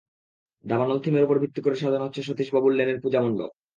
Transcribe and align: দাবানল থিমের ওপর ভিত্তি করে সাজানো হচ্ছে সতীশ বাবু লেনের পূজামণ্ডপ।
দাবানল 0.65 0.97
থিমের 1.03 1.25
ওপর 1.25 1.37
ভিত্তি 1.43 1.59
করে 1.61 1.75
সাজানো 1.75 2.05
হচ্ছে 2.05 2.21
সতীশ 2.27 2.49
বাবু 2.55 2.67
লেনের 2.69 3.01
পূজামণ্ডপ। 3.03 3.51